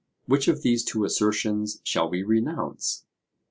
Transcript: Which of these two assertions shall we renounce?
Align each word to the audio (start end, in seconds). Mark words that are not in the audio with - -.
Which 0.25 0.47
of 0.47 0.63
these 0.63 0.83
two 0.83 1.05
assertions 1.05 1.79
shall 1.83 2.09
we 2.09 2.23
renounce? 2.23 3.05